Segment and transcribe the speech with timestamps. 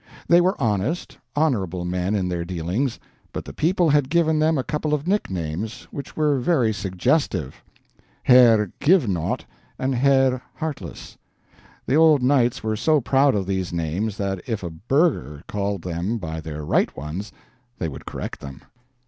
[0.27, 2.99] They were honest, honorable men in their dealings,
[3.31, 7.61] but the people had given them a couple of nicknames which were very suggestive
[8.23, 9.45] Herr Givenaught
[9.77, 11.19] and Herr Heartless.
[11.85, 16.17] The old knights were so proud of these names that if a burgher called them
[16.17, 17.31] by their right ones
[17.77, 18.63] they would correct them.